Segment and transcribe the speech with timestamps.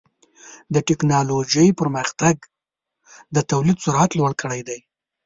[0.73, 2.35] د ټکنالوجۍ پرمختګ
[3.35, 4.79] د تولید سرعت لوړ کړی دی.